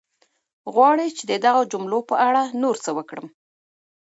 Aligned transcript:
غواړې 0.73 1.07
چې 1.17 1.23
د 1.31 1.33
دغو 1.45 1.61
جملو 1.71 1.99
په 2.09 2.15
اړه 2.27 2.41
نور 2.61 2.75
څه 2.83 2.89
وکړم؟ 2.97 3.27